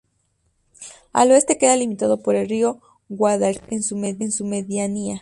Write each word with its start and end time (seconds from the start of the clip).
Al 1.13 1.29
oeste 1.29 1.59
queda 1.59 1.75
limitado 1.75 2.23
por 2.23 2.33
el 2.33 2.49
río 2.49 2.81
Guadalquivir 3.07 3.81
en 4.19 4.31
su 4.31 4.45
medianía. 4.45 5.09